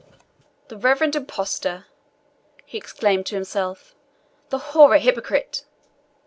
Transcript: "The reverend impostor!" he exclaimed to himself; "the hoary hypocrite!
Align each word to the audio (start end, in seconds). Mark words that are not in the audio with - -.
"The 0.69 0.77
reverend 0.77 1.15
impostor!" 1.15 1.85
he 2.65 2.75
exclaimed 2.75 3.27
to 3.27 3.35
himself; 3.35 3.93
"the 4.49 4.57
hoary 4.73 4.99
hypocrite! 5.01 5.63